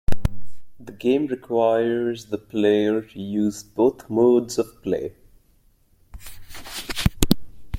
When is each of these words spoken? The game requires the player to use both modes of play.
The 0.79 0.93
game 0.93 1.27
requires 1.27 2.25
the 2.25 2.39
player 2.39 3.03
to 3.03 3.19
use 3.21 3.61
both 3.61 4.09
modes 4.09 4.57
of 4.57 4.81
play. 4.81 5.13